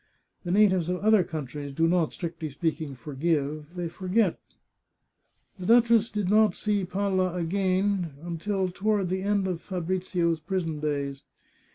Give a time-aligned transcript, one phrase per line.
[0.43, 4.39] The natives of other countries do not, strictly ispeaking, forgive— they forget.
[5.59, 11.21] The duchess did not see Palla again till toward the end of Fabrizio's prison days.